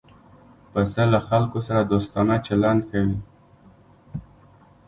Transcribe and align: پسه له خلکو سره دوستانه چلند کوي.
پسه 0.71 1.03
له 1.13 1.19
خلکو 1.27 1.57
سره 1.67 1.81
دوستانه 1.91 2.35
چلند 2.47 2.81
کوي. 2.91 3.17